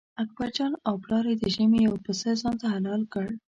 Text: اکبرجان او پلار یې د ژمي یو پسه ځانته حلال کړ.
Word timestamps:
اکبرجان 0.23 0.73
او 0.87 0.93
پلار 1.03 1.25
یې 1.29 1.35
د 1.39 1.45
ژمي 1.55 1.79
یو 1.87 1.95
پسه 2.05 2.29
ځانته 2.41 2.65
حلال 2.73 3.01
کړ. 3.13 3.25